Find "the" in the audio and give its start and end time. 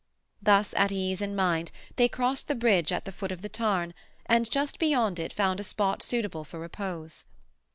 2.47-2.55, 3.05-3.11, 3.43-3.49